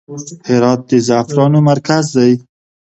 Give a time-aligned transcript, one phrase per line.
[0.49, 2.33] هرات د زعفرانو مرکز دی